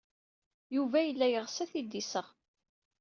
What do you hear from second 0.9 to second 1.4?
yella